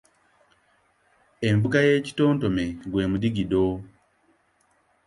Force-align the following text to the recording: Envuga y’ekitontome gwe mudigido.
Envuga 1.49 1.77
y’ekitontome 1.87 2.65
gwe 2.91 3.03
mudigido. 3.11 3.63